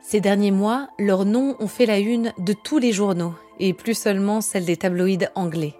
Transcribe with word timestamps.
Ces 0.00 0.20
derniers 0.20 0.50
mois, 0.50 0.88
leurs 0.98 1.24
noms 1.24 1.56
ont 1.60 1.68
fait 1.68 1.86
la 1.86 1.98
une 1.98 2.32
de 2.38 2.52
tous 2.52 2.78
les 2.78 2.92
journaux, 2.92 3.34
et 3.60 3.74
plus 3.74 3.96
seulement 3.96 4.40
celle 4.40 4.64
des 4.64 4.76
tabloïds 4.76 5.28
anglais. 5.34 5.74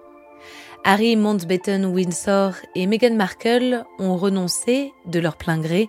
Harry 0.85 1.17
Mountbatten 1.17 1.87
Windsor 1.87 2.55
et 2.75 2.87
Meghan 2.87 3.15
Markle 3.15 3.85
ont 3.99 4.17
renoncé, 4.17 4.93
de 5.07 5.19
leur 5.19 5.37
plein 5.37 5.59
gré, 5.59 5.89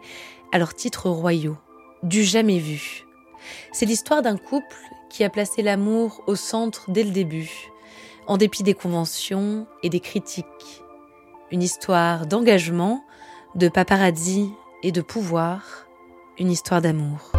à 0.52 0.58
leurs 0.58 0.74
titres 0.74 1.10
royaux, 1.10 1.58
du 2.04 2.24
jamais 2.24 2.60
vu. 2.60 3.06
C'est 3.72 3.86
l'histoire 3.86 4.22
d'un 4.22 4.38
couple 4.38 4.78
qui 5.10 5.24
a 5.24 5.30
placé 5.30 5.62
l'amour 5.62 6.24
au 6.28 6.36
centre 6.36 6.90
dès 6.90 7.04
le 7.04 7.12
début, 7.12 7.72
en 8.28 8.38
dépit 8.38 8.64
des 8.64 8.74
conventions 8.74 9.68
et 9.84 9.90
des 9.90 10.00
critiques. 10.00 10.84
Une 11.52 11.64
histoire 11.64 12.26
d'engagement, 12.26 13.04
de 13.56 13.70
paparazzi 13.70 14.52
et 14.84 14.92
de 14.92 15.02
pouvoir, 15.02 15.88
une 16.38 16.52
histoire 16.52 16.82
d'amour. 16.82 17.32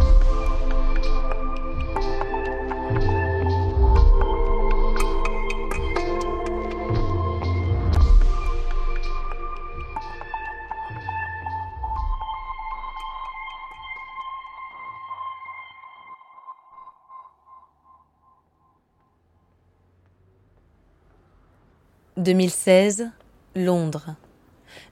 2016, 22.21 23.09
Londres. 23.55 24.15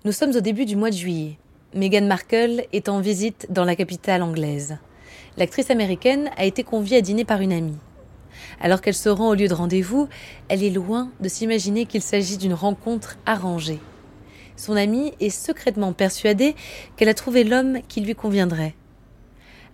Nous 0.04 0.12
sommes 0.12 0.36
au 0.36 0.40
début 0.40 0.66
du 0.66 0.76
mois 0.76 0.90
de 0.90 0.96
juillet. 0.96 1.38
Meghan 1.76 2.06
Markle 2.06 2.66
est 2.74 2.90
en 2.90 3.02
visite 3.02 3.46
dans 3.52 3.66
la 3.66 3.76
capitale 3.76 4.24
anglaise. 4.24 4.78
L'actrice 5.38 5.70
américaine 5.70 6.32
a 6.38 6.46
été 6.46 6.64
conviée 6.64 6.98
à 6.98 7.02
dîner 7.02 7.26
par 7.26 7.42
une 7.42 7.54
amie. 7.54 7.78
Alors 8.60 8.82
qu'elle 8.82 8.96
se 8.96 9.10
rend 9.10 9.30
au 9.30 9.36
lieu 9.36 9.48
de 9.48 9.54
rendez-vous, 9.54 10.10
elle 10.48 10.64
est 10.64 10.72
loin 10.72 11.12
de 11.20 11.30
s'imaginer 11.30 11.86
qu'il 11.86 12.02
s'agit 12.02 12.38
d'une 12.38 12.54
rencontre 12.54 13.18
arrangée. 13.28 13.80
Son 14.56 14.76
amie 14.76 15.14
est 15.20 15.30
secrètement 15.30 15.94
persuadée 15.94 16.56
qu'elle 16.98 17.10
a 17.10 17.14
trouvé 17.14 17.44
l'homme 17.44 17.80
qui 17.88 18.02
lui 18.02 18.16
conviendrait. 18.16 18.74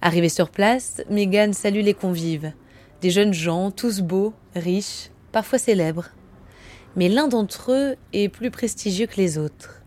Arrivée 0.02 0.30
sur 0.30 0.50
place, 0.50 1.02
Meghan 1.10 1.54
salue 1.54 1.84
les 1.84 1.94
convives. 1.94 2.52
Des 3.02 3.12
jeunes 3.12 3.34
gens, 3.34 3.72
tous 3.72 4.02
beaux, 4.02 4.34
riches, 4.56 5.10
parfois 5.32 5.58
célèbres. 5.58 6.10
Mais 6.95 7.09
l'un 7.09 7.28
d'entre 7.28 7.72
eux 7.72 7.95
est 8.13 8.29
plus 8.29 8.51
prestigieux 8.51 9.06
que 9.06 9.17
les 9.17 9.38
autres. 9.38 9.81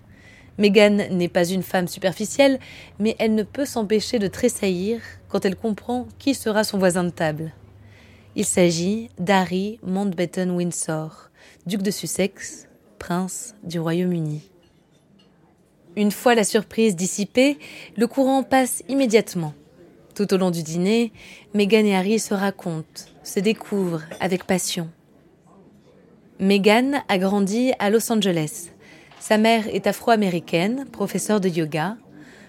Meghan 0.59 1.09
n'est 1.11 1.29
pas 1.29 1.49
une 1.49 1.63
femme 1.63 1.89
superficielle, 1.89 2.59
mais 2.99 3.15
elle 3.19 3.35
ne 3.35 3.45
peut 3.45 3.65
s'empêcher 3.65 4.19
de 4.19 4.27
tressaillir 4.27 5.01
quand 5.29 5.45
elle 5.45 5.57
comprend 5.57 6.09
qui 6.19 6.35
sera 6.35 6.65
son 6.65 6.79
voisin 6.79 7.05
de 7.05 7.11
table. 7.11 7.53
Il 8.35 8.45
s'agit 8.45 9.09
d'Harry 9.19 9.79
Mountbatten 9.83 10.51
Windsor, 10.51 11.31
duc 11.67 11.83
de 11.83 11.91
Sussex, 11.91 12.67
prince 12.99 13.55
du 13.63 13.79
Royaume-Uni. 13.79 14.51
Une 15.97 16.11
fois 16.11 16.35
la 16.35 16.45
surprise 16.45 16.97
dissipée, 16.97 17.59
le 17.97 18.07
courant 18.07 18.43
passe 18.43 18.83
immédiatement. 18.89 19.55
Tout 20.15 20.33
au 20.35 20.37
long 20.37 20.51
du 20.51 20.63
dîner, 20.63 21.13
Meghan 21.55 21.85
et 21.85 21.95
Harry 21.95 22.19
se 22.19 22.35
racontent, 22.35 23.05
se 23.23 23.41
découvrent 23.41 24.03
avec 24.21 24.45
passion. 24.45 24.91
Meghan 26.41 27.03
a 27.09 27.19
grandi 27.19 27.73
à 27.81 27.91
Los 27.91 28.13
Angeles. 28.13 28.69
Sa 29.19 29.39
mère 29.39 29.67
est 29.75 29.89
afro-américaine, 29.89 30.85
professeure 30.93 31.41
de 31.41 31.49
yoga. 31.49 31.97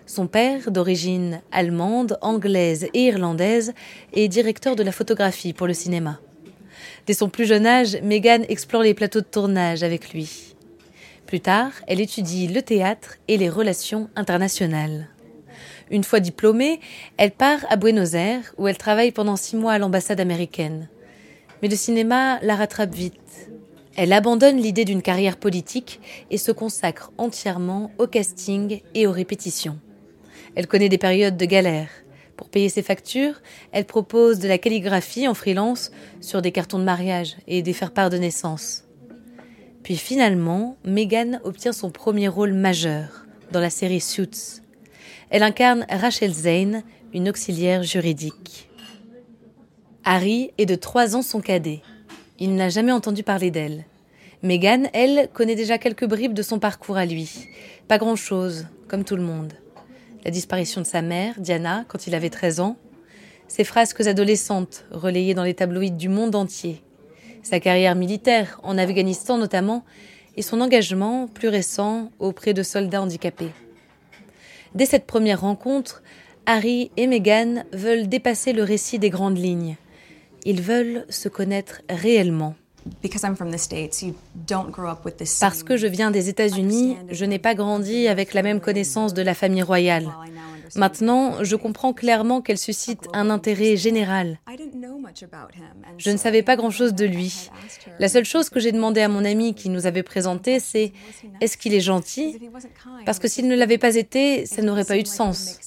Son 0.05 0.27
père, 0.27 0.69
d'origine 0.69 1.41
allemande, 1.51 2.19
anglaise 2.21 2.87
et 2.93 3.05
irlandaise, 3.05 3.73
est 4.13 4.27
directeur 4.27 4.75
de 4.75 4.83
la 4.83 4.91
photographie 4.91 5.53
pour 5.53 5.65
le 5.65 5.73
cinéma. 5.73 6.19
Dès 7.07 7.15
son 7.15 7.29
plus 7.29 7.45
jeune 7.45 7.65
âge, 7.65 7.97
Meghan 8.03 8.43
explore 8.47 8.83
les 8.83 8.93
plateaux 8.93 9.21
de 9.21 9.25
tournage 9.25 9.81
avec 9.81 10.13
lui. 10.13 10.53
Plus 11.25 11.39
tard, 11.39 11.71
elle 11.87 11.99
étudie 11.99 12.47
le 12.47 12.61
théâtre 12.61 13.15
et 13.27 13.37
les 13.37 13.49
relations 13.49 14.07
internationales. 14.15 15.07
Une 15.89 16.03
fois 16.03 16.19
diplômée, 16.19 16.79
elle 17.17 17.31
part 17.31 17.65
à 17.69 17.75
Buenos 17.75 18.13
Aires 18.13 18.53
où 18.59 18.67
elle 18.67 18.77
travaille 18.77 19.11
pendant 19.11 19.35
six 19.35 19.55
mois 19.55 19.73
à 19.73 19.79
l'ambassade 19.79 20.19
américaine. 20.19 20.89
Mais 21.63 21.69
le 21.69 21.75
cinéma 21.75 22.37
la 22.43 22.55
rattrape 22.55 22.93
vite. 22.93 23.49
Elle 23.95 24.13
abandonne 24.13 24.57
l'idée 24.57 24.85
d'une 24.85 25.01
carrière 25.01 25.37
politique 25.37 25.99
et 26.29 26.37
se 26.37 26.51
consacre 26.51 27.11
entièrement 27.17 27.91
au 27.97 28.07
casting 28.07 28.81
et 28.93 29.07
aux 29.07 29.11
répétitions. 29.11 29.79
Elle 30.55 30.67
connaît 30.67 30.89
des 30.89 30.97
périodes 30.97 31.37
de 31.37 31.45
galère. 31.45 31.89
Pour 32.37 32.49
payer 32.49 32.69
ses 32.69 32.81
factures, 32.81 33.41
elle 33.71 33.85
propose 33.85 34.39
de 34.39 34.47
la 34.47 34.57
calligraphie 34.57 35.27
en 35.27 35.33
freelance 35.33 35.91
sur 36.21 36.41
des 36.41 36.51
cartons 36.51 36.79
de 36.79 36.85
mariage 36.85 37.35
et 37.47 37.61
des 37.61 37.73
faire-part 37.73 38.09
de 38.09 38.17
naissance. 38.17 38.85
Puis 39.83 39.97
finalement, 39.97 40.77
Meghan 40.85 41.39
obtient 41.43 41.73
son 41.73 41.91
premier 41.91 42.27
rôle 42.27 42.53
majeur 42.53 43.25
dans 43.51 43.59
la 43.59 43.69
série 43.69 43.99
Suits. 43.99 44.61
Elle 45.29 45.43
incarne 45.43 45.85
Rachel 45.89 46.33
Zane, 46.33 46.83
une 47.13 47.29
auxiliaire 47.29 47.83
juridique. 47.83 48.69
Harry 50.03 50.51
est 50.57 50.65
de 50.65 50.75
trois 50.75 51.15
ans 51.15 51.21
son 51.21 51.41
cadet. 51.41 51.81
Il 52.41 52.55
n'a 52.55 52.69
jamais 52.69 52.93
entendu 52.93 53.21
parler 53.21 53.51
d'elle. 53.51 53.83
Meghan, 54.43 54.83
elle, 54.93 55.27
connaît 55.33 55.55
déjà 55.55 55.77
quelques 55.77 56.07
bribes 56.07 56.33
de 56.33 56.41
son 56.41 56.57
parcours 56.57 56.95
à 56.95 57.05
lui. 57.05 57.49
Pas 57.89 57.97
grand-chose, 57.97 58.67
comme 58.87 59.03
tout 59.03 59.17
le 59.17 59.23
monde. 59.23 59.51
La 60.23 60.31
disparition 60.31 60.79
de 60.79 60.85
sa 60.85 61.01
mère, 61.01 61.35
Diana, 61.37 61.83
quand 61.89 62.07
il 62.07 62.15
avait 62.15 62.29
13 62.29 62.61
ans. 62.61 62.77
Ses 63.49 63.65
frasques 63.65 64.07
adolescentes, 64.07 64.85
relayées 64.91 65.33
dans 65.33 65.43
les 65.43 65.53
tabloïds 65.53 65.91
du 65.91 66.07
monde 66.07 66.35
entier. 66.35 66.81
Sa 67.43 67.59
carrière 67.59 67.95
militaire, 67.95 68.61
en 68.63 68.77
Afghanistan 68.77 69.37
notamment, 69.37 69.83
et 70.37 70.41
son 70.41 70.61
engagement, 70.61 71.27
plus 71.27 71.49
récent, 71.49 72.09
auprès 72.19 72.53
de 72.53 72.63
soldats 72.63 73.01
handicapés. 73.01 73.51
Dès 74.75 74.85
cette 74.85 75.07
première 75.07 75.41
rencontre, 75.41 76.03
Harry 76.45 76.91
et 76.95 77.07
Meghan 77.07 77.65
veulent 77.73 78.07
dépasser 78.07 78.53
le 78.53 78.63
récit 78.63 78.99
des 78.99 79.09
grandes 79.09 79.37
lignes. 79.37 79.75
Ils 80.45 80.61
veulent 80.61 81.05
se 81.09 81.29
connaître 81.29 81.81
réellement. 81.89 82.55
Parce 85.41 85.63
que 85.63 85.77
je 85.77 85.87
viens 85.87 86.11
des 86.11 86.29
États-Unis, 86.29 86.97
je 87.09 87.25
n'ai 87.25 87.39
pas 87.39 87.55
grandi 87.55 88.07
avec 88.07 88.33
la 88.33 88.41
même 88.41 88.61
connaissance 88.61 89.13
de 89.13 89.21
la 89.21 89.33
famille 89.33 89.63
royale. 89.63 90.07
Maintenant, 90.75 91.43
je 91.43 91.55
comprends 91.55 91.93
clairement 91.93 92.41
qu'elle 92.41 92.57
suscite 92.57 93.07
un 93.13 93.29
intérêt 93.29 93.75
général. 93.75 94.39
Je 95.97 96.11
ne 96.11 96.17
savais 96.17 96.43
pas 96.43 96.55
grand-chose 96.55 96.93
de 96.93 97.05
lui. 97.05 97.49
La 97.99 98.07
seule 98.07 98.25
chose 98.25 98.49
que 98.49 98.59
j'ai 98.59 98.71
demandé 98.71 99.01
à 99.01 99.07
mon 99.07 99.25
ami 99.25 99.55
qui 99.55 99.69
nous 99.69 99.85
avait 99.85 100.03
présenté, 100.03 100.59
c'est 100.59 100.93
est-ce 101.41 101.57
qu'il 101.57 101.73
est 101.73 101.79
gentil? 101.79 102.39
Parce 103.05 103.19
que 103.19 103.27
s'il 103.27 103.47
ne 103.47 103.55
l'avait 103.55 103.77
pas 103.77 103.95
été, 103.95 104.45
ça 104.45 104.61
n'aurait 104.61 104.85
pas 104.85 104.97
eu 104.97 105.03
de 105.03 105.07
sens. 105.07 105.59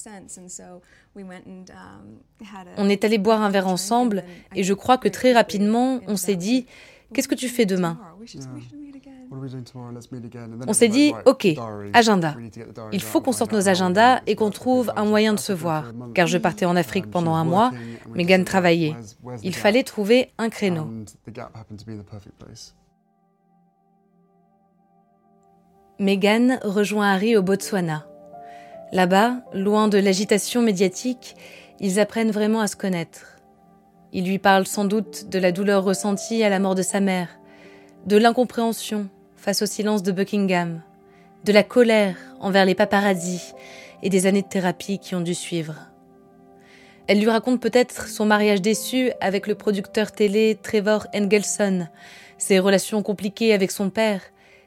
On 2.77 2.89
est 2.89 3.03
allé 3.03 3.17
boire 3.17 3.41
un 3.41 3.49
verre 3.49 3.67
ensemble 3.67 4.23
et 4.55 4.63
je 4.63 4.73
crois 4.73 4.97
que 4.97 5.07
très 5.07 5.33
rapidement, 5.33 5.99
on 6.07 6.15
s'est 6.15 6.35
dit, 6.35 6.65
qu'est-ce 7.13 7.27
que 7.27 7.35
tu 7.35 7.49
fais 7.49 7.65
demain? 7.65 7.99
On 10.67 10.73
s'est 10.73 10.87
dit, 10.87 11.13
OK, 11.25 11.47
agenda. 11.93 12.35
Il 12.91 13.01
faut 13.01 13.21
qu'on 13.21 13.31
sorte 13.31 13.51
nos 13.51 13.69
agendas 13.69 14.21
et 14.27 14.35
qu'on 14.35 14.49
trouve 14.49 14.91
un 14.95 15.05
moyen 15.05 15.33
de 15.33 15.39
se 15.39 15.53
voir. 15.53 15.91
Car 16.13 16.27
je 16.27 16.37
partais 16.37 16.65
en 16.65 16.75
Afrique 16.75 17.09
pendant 17.09 17.35
un 17.35 17.43
mois, 17.43 17.71
Megan 18.13 18.43
travaillait. 18.43 18.95
Il 19.43 19.55
fallait 19.55 19.83
trouver 19.83 20.31
un 20.37 20.49
créneau. 20.49 20.89
Megan 25.99 26.59
rejoint 26.63 27.11
Harry 27.11 27.37
au 27.37 27.43
Botswana. 27.43 28.05
Là-bas, 28.91 29.37
loin 29.53 29.87
de 29.87 29.97
l'agitation 29.97 30.61
médiatique, 30.61 31.35
ils 31.79 31.99
apprennent 31.99 32.31
vraiment 32.31 32.61
à 32.61 32.67
se 32.67 32.75
connaître. 32.75 33.39
Il 34.11 34.25
lui 34.25 34.37
parle 34.37 34.67
sans 34.67 34.85
doute 34.85 35.29
de 35.29 35.39
la 35.39 35.51
douleur 35.51 35.83
ressentie 35.83 36.43
à 36.43 36.49
la 36.49 36.59
mort 36.59 36.75
de 36.75 36.83
sa 36.83 36.99
mère, 36.99 37.39
de 38.05 38.17
l'incompréhension 38.17 39.09
face 39.43 39.61
au 39.61 39.65
silence 39.65 40.03
de 40.03 40.13
Buckingham, 40.13 40.81
de 41.43 41.51
la 41.51 41.63
colère 41.63 42.15
envers 42.39 42.63
les 42.63 42.75
paparazzis 42.75 43.53
et 44.01 44.09
des 44.09 44.25
années 44.25 44.41
de 44.41 44.47
thérapie 44.47 44.99
qui 44.99 45.15
ont 45.15 45.21
dû 45.21 45.35
suivre. 45.35 45.75
Elle 47.07 47.19
lui 47.19 47.29
raconte 47.29 47.59
peut-être 47.59 48.07
son 48.07 48.25
mariage 48.25 48.61
déçu 48.61 49.11
avec 49.19 49.47
le 49.47 49.55
producteur 49.55 50.13
télé 50.13 50.57
Trevor 50.63 51.07
Engelson, 51.13 51.89
ses 52.37 52.57
relations 52.57 53.03
compliquées 53.03 53.53
avec 53.53 53.71
son 53.71 53.89
père, 53.89 54.21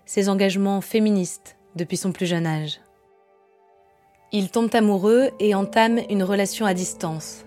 ses 0.04 0.28
engagements 0.28 0.82
féministes 0.82 1.56
depuis 1.74 1.96
son 1.96 2.12
plus 2.12 2.26
jeune 2.26 2.46
âge. 2.46 2.82
Ils 4.30 4.50
tombent 4.50 4.74
amoureux 4.74 5.30
et 5.40 5.54
entament 5.54 6.02
une 6.10 6.22
relation 6.22 6.66
à 6.66 6.74
distance. 6.74 7.46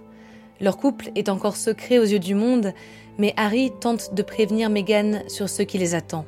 Leur 0.59 0.77
couple 0.77 1.11
est 1.13 1.29
encore 1.29 1.57
secret 1.57 1.99
aux 1.99 2.05
yeux 2.05 2.17
du 2.17 2.33
monde, 2.33 2.73
mais 3.19 3.35
Harry 3.37 3.71
tente 3.81 4.15
de 4.15 4.23
prévenir 4.23 4.71
Meghan 4.71 5.21
sur 5.27 5.47
ce 5.47 5.61
qui 5.61 5.77
les 5.77 5.93
attend 5.93 6.25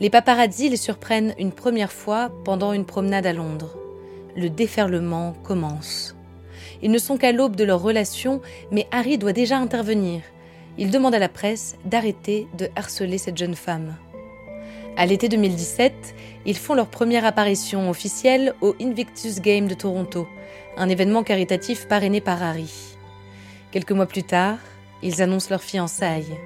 les 0.00 0.10
paparazzis 0.10 0.68
les 0.68 0.76
surprennent 0.76 1.34
une 1.38 1.52
première 1.52 1.92
fois 1.92 2.30
pendant 2.44 2.72
une 2.72 2.84
promenade 2.84 3.26
à 3.26 3.32
Londres. 3.32 3.76
Le 4.36 4.48
déferlement 4.48 5.34
commence. 5.42 6.14
Ils 6.82 6.90
ne 6.90 6.98
sont 6.98 7.16
qu'à 7.16 7.32
l'aube 7.32 7.56
de 7.56 7.64
leur 7.64 7.82
relation, 7.82 8.40
mais 8.70 8.86
Harry 8.92 9.18
doit 9.18 9.32
déjà 9.32 9.58
intervenir. 9.58 10.22
Il 10.76 10.90
demande 10.90 11.14
à 11.14 11.18
la 11.18 11.28
presse 11.28 11.76
d'arrêter 11.84 12.46
de 12.56 12.68
harceler 12.76 13.18
cette 13.18 13.36
jeune 13.36 13.56
femme. 13.56 13.96
À 14.96 15.06
l'été 15.06 15.28
2017, 15.28 15.92
ils 16.46 16.56
font 16.56 16.74
leur 16.74 16.88
première 16.88 17.24
apparition 17.24 17.90
officielle 17.90 18.54
au 18.60 18.74
Invictus 18.80 19.40
Game 19.40 19.66
de 19.66 19.74
Toronto, 19.74 20.28
un 20.76 20.88
événement 20.88 21.24
caritatif 21.24 21.88
parrainé 21.88 22.20
par 22.20 22.42
Harry. 22.42 22.96
Quelques 23.72 23.92
mois 23.92 24.06
plus 24.06 24.22
tard, 24.22 24.58
ils 25.02 25.22
annoncent 25.22 25.50
leur 25.50 25.62
fiançailles. 25.62 26.36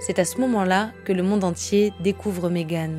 C'est 0.00 0.18
à 0.18 0.24
ce 0.24 0.38
moment-là 0.38 0.92
que 1.04 1.12
le 1.12 1.22
monde 1.22 1.44
entier 1.44 1.92
découvre 2.00 2.48
Meghan. 2.50 2.98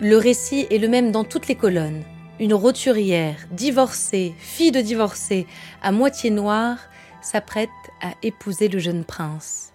Le 0.00 0.16
récit 0.16 0.66
est 0.70 0.78
le 0.78 0.88
même 0.88 1.10
dans 1.10 1.24
toutes 1.24 1.48
les 1.48 1.54
colonnes. 1.54 2.02
Une 2.38 2.54
roturière, 2.54 3.36
divorcée, 3.50 4.34
fille 4.38 4.72
de 4.72 4.80
divorcée, 4.80 5.46
à 5.82 5.92
moitié 5.92 6.30
noire, 6.30 6.78
s'apprête 7.22 7.70
à 8.02 8.12
épouser 8.22 8.68
le 8.68 8.78
jeune 8.78 9.04
prince. 9.04 9.72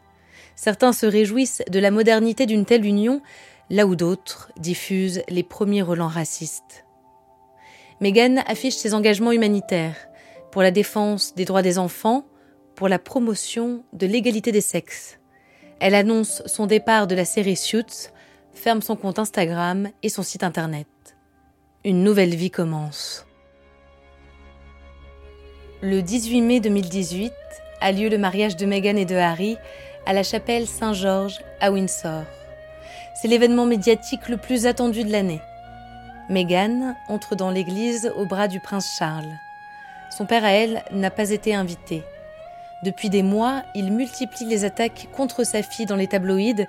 Certains 0.55 0.93
se 0.93 1.05
réjouissent 1.05 1.63
de 1.69 1.79
la 1.79 1.91
modernité 1.91 2.45
d'une 2.45 2.65
telle 2.65 2.85
union, 2.85 3.21
là 3.69 3.87
où 3.87 3.95
d'autres 3.95 4.51
diffusent 4.57 5.23
les 5.29 5.43
premiers 5.43 5.81
relents 5.81 6.07
racistes. 6.07 6.85
Meghan 7.99 8.43
affiche 8.45 8.75
ses 8.75 8.93
engagements 8.93 9.31
humanitaires 9.31 10.07
pour 10.51 10.61
la 10.61 10.71
défense 10.71 11.33
des 11.35 11.45
droits 11.45 11.61
des 11.61 11.79
enfants, 11.79 12.25
pour 12.75 12.89
la 12.89 12.99
promotion 12.99 13.83
de 13.93 14.05
l'égalité 14.05 14.51
des 14.51 14.61
sexes. 14.61 15.16
Elle 15.79 15.93
annonce 15.93 16.41
son 16.47 16.65
départ 16.65 17.05
de 17.05 17.13
la 17.13 17.25
série 17.25 17.55
Suits, 17.55 18.09
ferme 18.53 18.81
son 18.81 18.95
compte 18.95 19.19
Instagram 19.19 19.89
et 20.01 20.09
son 20.09 20.23
site 20.23 20.43
internet. 20.43 20.87
Une 21.85 22.03
nouvelle 22.03 22.33
vie 22.33 22.49
commence. 22.49 23.27
Le 25.83 26.01
18 26.01 26.41
mai 26.41 26.59
2018 26.59 27.31
a 27.81 27.91
lieu 27.91 28.09
le 28.09 28.17
mariage 28.17 28.55
de 28.55 28.65
Meghan 28.65 28.95
et 28.95 29.05
de 29.05 29.15
Harry 29.15 29.57
à 30.07 30.13
la 30.13 30.23
chapelle 30.23 30.65
Saint-Georges 30.65 31.39
à 31.61 31.71
Windsor. 31.71 32.23
C'est 33.21 33.27
l'événement 33.27 33.67
médiatique 33.67 34.29
le 34.29 34.37
plus 34.37 34.65
attendu 34.65 35.03
de 35.03 35.11
l'année. 35.11 35.41
Meghan 36.29 36.95
entre 37.07 37.35
dans 37.35 37.51
l'église 37.51 38.11
au 38.15 38.25
bras 38.25 38.47
du 38.47 38.59
prince 38.59 38.95
Charles. 38.97 39.37
Son 40.09 40.25
père 40.25 40.43
à 40.43 40.51
elle 40.51 40.83
n'a 40.91 41.11
pas 41.11 41.29
été 41.29 41.53
invité. 41.53 42.03
Depuis 42.83 43.09
des 43.09 43.23
mois, 43.23 43.63
il 43.73 43.91
multiplie 43.91 44.45
les 44.45 44.63
attaques 44.63 45.07
contre 45.15 45.43
sa 45.43 45.63
fille 45.63 45.87
dans 45.87 45.95
les 45.95 46.07
tabloïds, 46.07 46.67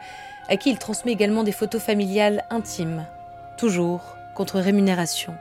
à 0.49 0.57
qui 0.57 0.71
il 0.71 0.79
transmet 0.79 1.13
également 1.13 1.45
des 1.45 1.53
photos 1.53 1.83
familiales 1.83 2.45
intimes, 2.49 3.05
toujours 3.57 4.17
contre 4.35 4.59
rémunération. 4.59 5.35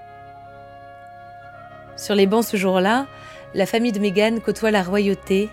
Sur 1.95 2.15
les 2.15 2.27
bancs 2.27 2.43
ce 2.43 2.57
jour-là, 2.57 3.07
la 3.53 3.65
famille 3.65 3.93
de 3.93 3.99
Meghan 3.99 4.39
côtoie 4.43 4.71
la 4.71 4.83
royauté, 4.83 5.49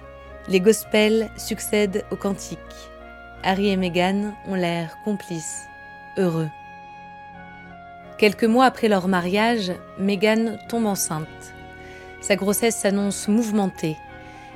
les 0.48 0.60
gospels 0.60 1.30
succèdent 1.36 2.04
aux 2.10 2.16
cantiques. 2.16 2.58
Harry 3.44 3.68
et 3.68 3.76
Meghan 3.76 4.32
ont 4.48 4.54
l'air 4.54 4.98
complices, 5.04 5.66
heureux. 6.16 6.50
Quelques 8.18 8.44
mois 8.44 8.64
après 8.64 8.88
leur 8.88 9.06
mariage, 9.06 9.72
Meghan 9.98 10.56
tombe 10.68 10.86
enceinte. 10.86 11.28
Sa 12.20 12.36
grossesse 12.36 12.76
s'annonce 12.76 13.28
mouvementée. 13.28 13.96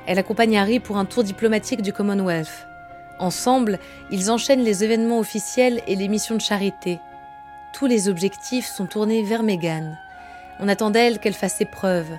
Elle 0.07 0.19
accompagne 0.19 0.57
Harry 0.57 0.79
pour 0.79 0.97
un 0.97 1.05
tour 1.05 1.23
diplomatique 1.23 1.81
du 1.81 1.93
Commonwealth. 1.93 2.67
Ensemble, 3.19 3.79
ils 4.11 4.31
enchaînent 4.31 4.63
les 4.63 4.83
événements 4.83 5.19
officiels 5.19 5.81
et 5.87 5.95
les 5.95 6.07
missions 6.07 6.35
de 6.35 6.41
charité. 6.41 6.99
Tous 7.73 7.85
les 7.85 8.07
objectifs 8.07 8.65
sont 8.65 8.85
tournés 8.85 9.23
vers 9.23 9.43
Meghan. 9.43 9.93
On 10.59 10.67
attend 10.67 10.89
d'elle 10.89 11.19
qu'elle 11.19 11.33
fasse 11.33 11.55
ses 11.55 11.65
preuves. 11.65 12.11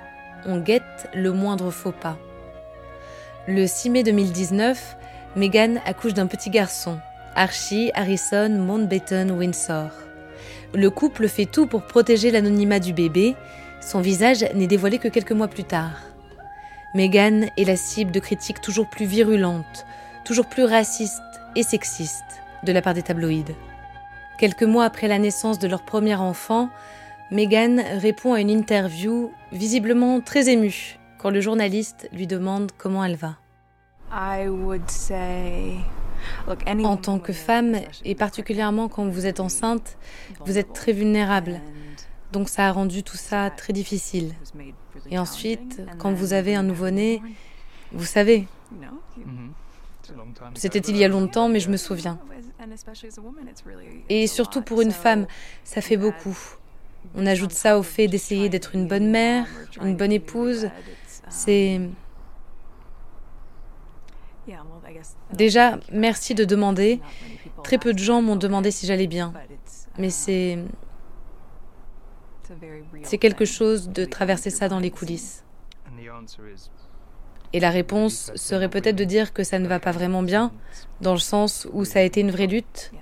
On 0.46 0.58
guette 0.58 1.08
le 1.14 1.32
moindre 1.32 1.70
faux 1.70 1.92
pas. 1.92 2.18
Le 3.48 3.66
6 3.66 3.90
mai 3.90 4.02
2019, 4.02 4.96
Meghan 5.36 5.76
accouche 5.86 6.14
d'un 6.14 6.26
petit 6.26 6.50
garçon, 6.50 6.98
Archie 7.34 7.90
Harrison 7.94 8.50
Mountbatten 8.50 9.30
Windsor. 9.30 9.90
Le 10.74 10.90
couple 10.90 11.28
fait 11.28 11.46
tout 11.46 11.66
pour 11.66 11.82
protéger 11.82 12.30
l'anonymat 12.30 12.78
du 12.78 12.92
bébé. 12.92 13.34
Son 13.80 14.00
visage 14.00 14.44
n'est 14.54 14.66
dévoilé 14.66 14.98
que 14.98 15.08
quelques 15.08 15.32
mois 15.32 15.48
plus 15.48 15.64
tard. 15.64 16.09
Meghan 16.92 17.42
est 17.56 17.64
la 17.64 17.76
cible 17.76 18.10
de 18.10 18.18
critiques 18.18 18.60
toujours 18.60 18.88
plus 18.88 19.06
virulentes, 19.06 19.86
toujours 20.24 20.46
plus 20.46 20.64
racistes 20.64 21.22
et 21.54 21.62
sexistes 21.62 22.42
de 22.64 22.72
la 22.72 22.82
part 22.82 22.94
des 22.94 23.02
tabloïds. 23.02 23.54
Quelques 24.38 24.64
mois 24.64 24.86
après 24.86 25.06
la 25.06 25.20
naissance 25.20 25.60
de 25.60 25.68
leur 25.68 25.82
premier 25.82 26.16
enfant, 26.16 26.68
Meghan 27.30 27.76
répond 27.98 28.34
à 28.34 28.40
une 28.40 28.50
interview 28.50 29.30
visiblement 29.52 30.20
très 30.20 30.48
émue 30.48 30.98
quand 31.18 31.30
le 31.30 31.40
journaliste 31.40 32.08
lui 32.12 32.26
demande 32.26 32.72
comment 32.76 33.04
elle 33.04 33.16
va. 33.16 33.36
En 36.84 36.96
tant 36.96 37.20
que 37.20 37.32
femme, 37.32 37.76
et 38.04 38.16
particulièrement 38.16 38.88
quand 38.88 39.06
vous 39.06 39.26
êtes 39.26 39.38
enceinte, 39.38 39.96
vous 40.44 40.58
êtes 40.58 40.72
très 40.72 40.92
vulnérable. 40.92 41.60
Donc 42.32 42.48
ça 42.48 42.66
a 42.66 42.72
rendu 42.72 43.04
tout 43.04 43.16
ça 43.16 43.50
très 43.50 43.72
difficile. 43.72 44.34
Et 45.10 45.18
ensuite, 45.18 45.82
quand 45.98 46.12
vous 46.12 46.32
avez 46.32 46.54
un 46.54 46.62
nouveau-né, 46.62 47.22
vous 47.92 48.04
savez. 48.04 48.46
C'était 50.54 50.78
il 50.80 50.96
y 50.96 51.04
a 51.04 51.08
longtemps, 51.08 51.48
mais 51.48 51.60
je 51.60 51.70
me 51.70 51.76
souviens. 51.76 52.18
Et 54.08 54.26
surtout 54.26 54.62
pour 54.62 54.80
une 54.80 54.90
femme, 54.92 55.26
ça 55.64 55.80
fait 55.80 55.96
beaucoup. 55.96 56.36
On 57.14 57.26
ajoute 57.26 57.52
ça 57.52 57.78
au 57.78 57.82
fait 57.82 58.08
d'essayer 58.08 58.48
d'être 58.48 58.74
une 58.74 58.86
bonne 58.86 59.10
mère, 59.10 59.46
une 59.82 59.96
bonne 59.96 60.12
épouse. 60.12 60.68
C'est... 61.28 61.80
Déjà, 65.32 65.78
merci 65.92 66.34
de 66.34 66.44
demander. 66.44 67.00
Très 67.62 67.78
peu 67.78 67.92
de 67.92 67.98
gens 67.98 68.20
m'ont 68.20 68.36
demandé 68.36 68.70
si 68.70 68.86
j'allais 68.86 69.06
bien. 69.06 69.32
Mais 69.98 70.10
c'est... 70.10 70.58
C'est 73.02 73.18
quelque 73.18 73.44
chose 73.44 73.88
de 73.88 74.04
traverser 74.04 74.50
ça 74.50 74.68
dans 74.68 74.78
les 74.78 74.90
coulisses. 74.90 75.44
Et 77.52 77.60
la 77.60 77.70
réponse 77.70 78.30
serait 78.36 78.68
peut-être 78.68 78.96
de 78.96 79.04
dire 79.04 79.32
que 79.32 79.42
ça 79.42 79.58
ne 79.58 79.66
va 79.66 79.80
pas 79.80 79.92
vraiment 79.92 80.22
bien, 80.22 80.52
dans 81.00 81.12
le 81.12 81.18
sens 81.18 81.66
où 81.72 81.84
ça 81.84 81.98
a 81.98 82.02
été 82.02 82.20
une 82.20 82.30
vraie 82.30 82.46
lutte. 82.46 82.92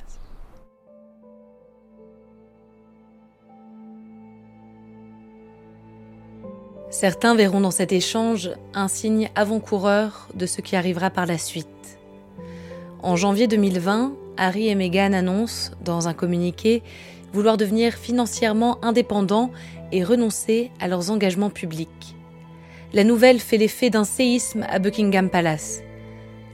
Certains 6.90 7.35
verront 7.35 7.61
dans 7.61 7.71
cet 7.71 7.93
échange 7.93 8.50
un 8.73 8.88
signe 8.88 9.31
avant-coureur 9.35 10.28
de 10.35 10.47
ce 10.47 10.62
qui 10.62 10.75
arrivera 10.75 11.11
par 11.11 11.26
la 11.26 11.37
suite. 11.37 11.69
En 13.02 13.14
janvier 13.14 13.47
2020, 13.47 14.14
Harry 14.38 14.68
et 14.68 14.75
Meghan 14.75 15.12
annoncent, 15.12 15.73
dans 15.85 16.09
un 16.09 16.14
communiqué, 16.14 16.83
vouloir 17.33 17.57
devenir 17.57 17.95
financièrement 17.95 18.83
indépendants 18.83 19.50
et 19.92 20.04
renoncer 20.04 20.71
à 20.80 20.88
leurs 20.88 21.11
engagements 21.11 21.50
publics. 21.50 22.14
La 22.95 23.04
nouvelle 23.04 23.40
fait 23.40 23.59
l'effet 23.59 23.90
d'un 23.90 24.04
séisme 24.04 24.64
à 24.71 24.78
Buckingham 24.78 25.28
Palace. 25.28 25.83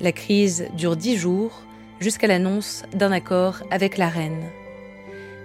La 0.00 0.10
crise 0.10 0.66
dure 0.76 0.96
dix 0.96 1.16
jours 1.16 1.62
jusqu'à 2.00 2.26
l'annonce 2.26 2.82
d'un 2.92 3.12
accord 3.12 3.62
avec 3.70 3.98
la 3.98 4.08
reine. 4.08 4.50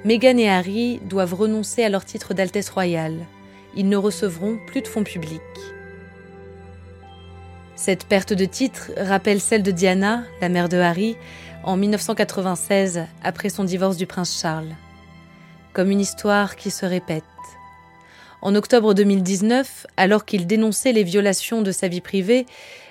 Meghan 0.05 0.38
et 0.38 0.50
Harry 0.50 1.00
doivent 1.03 1.36
renoncer 1.36 1.84
à 1.84 1.89
leur 1.89 2.05
titre 2.05 2.34
d'Altesse 2.34 2.69
royale. 2.69 3.17
Ils 3.75 3.88
ne 3.88 3.98
recevront 3.98 4.58
plus 4.65 4.81
de 4.81 4.88
fonds 4.88 5.03
publics. 5.03 5.41
Cette 7.75 8.05
perte 8.05 8.34
de 8.34 8.46
titre 8.46 8.91
rappelle 8.98 9.39
celle 9.39 9.63
de 9.63 9.72
Diana, 9.72 10.24
la 10.41 10.50
mère 10.50 10.67
de 10.69 10.77
Harry, 10.77 11.15
en 11.63 11.78
1996 11.78 13.06
après 13.24 13.50
son 13.50 13.63
divorce 13.63 13.98
du 13.98 14.08
prince 14.08 14.39
Charles. 14.39 14.75
Comme 15.74 15.92
une 15.92 16.00
histoire 16.00 16.56
qui 16.56 16.72
se 16.72 16.86
répète. 16.86 17.24
En 18.42 18.56
octobre 18.56 18.94
2019, 18.94 19.86
alors 19.98 20.25
qu'il 20.25 20.48
dénonçait 20.48 20.94
les 20.94 21.04
violations 21.04 21.62
de 21.62 21.72
sa 21.72 21.88
vie 21.88 22.01
privée, 22.01 22.46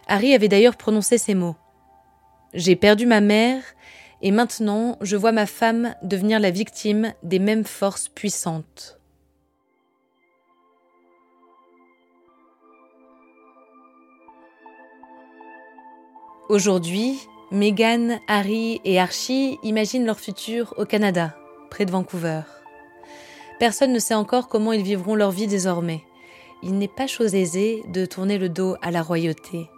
Harry 0.06 0.34
avait 0.34 0.48
d'ailleurs 0.48 0.76
prononcé 0.76 1.18
ces 1.18 1.34
mots. 1.34 1.56
J'ai 2.54 2.76
perdu 2.76 3.06
ma 3.06 3.20
mère 3.20 3.62
et 4.20 4.30
maintenant 4.30 4.98
je 5.00 5.16
vois 5.16 5.32
ma 5.32 5.46
femme 5.46 5.94
devenir 6.02 6.38
la 6.40 6.50
victime 6.50 7.12
des 7.22 7.38
mêmes 7.38 7.64
forces 7.64 8.08
puissantes. 8.08 8.98
Aujourd'hui, 16.48 17.18
Meghan, 17.50 18.20
Harry 18.28 18.78
et 18.84 19.00
Archie 19.00 19.58
imaginent 19.62 20.04
leur 20.04 20.20
futur 20.20 20.74
au 20.76 20.84
Canada, 20.84 21.34
près 21.70 21.86
de 21.86 21.90
Vancouver. 21.90 22.42
Personne 23.58 23.94
ne 23.94 23.98
sait 23.98 24.14
encore 24.14 24.48
comment 24.48 24.72
ils 24.72 24.82
vivront 24.82 25.14
leur 25.14 25.30
vie 25.30 25.46
désormais. 25.46 26.04
Il 26.62 26.76
n'est 26.76 26.88
pas 26.88 27.06
chose 27.06 27.34
aisée 27.34 27.82
de 27.88 28.04
tourner 28.04 28.36
le 28.36 28.50
dos 28.50 28.76
à 28.82 28.90
la 28.90 29.00
royauté. 29.00 29.70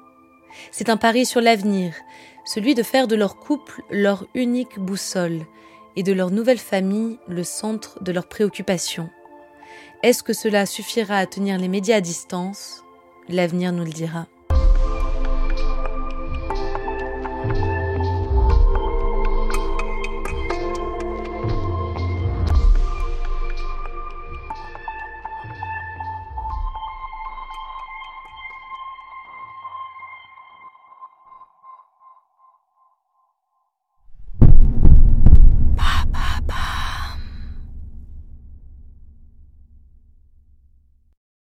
C'est 0.72 0.88
un 0.88 0.96
pari 0.96 1.24
sur 1.24 1.40
l'avenir, 1.40 1.94
celui 2.44 2.74
de 2.74 2.82
faire 2.82 3.06
de 3.06 3.14
leur 3.14 3.36
couple 3.36 3.82
leur 3.88 4.26
unique 4.34 4.80
boussole 4.80 5.46
et 5.94 6.02
de 6.02 6.12
leur 6.12 6.32
nouvelle 6.32 6.58
famille 6.58 7.20
le 7.28 7.44
centre 7.44 8.02
de 8.02 8.10
leurs 8.10 8.28
préoccupations. 8.28 9.10
Est-ce 10.02 10.24
que 10.24 10.32
cela 10.32 10.66
suffira 10.66 11.18
à 11.18 11.26
tenir 11.26 11.56
les 11.56 11.68
médias 11.68 11.98
à 11.98 12.00
distance? 12.00 12.82
L'avenir 13.28 13.70
nous 13.70 13.84
le 13.84 13.92
dira. 13.92 14.26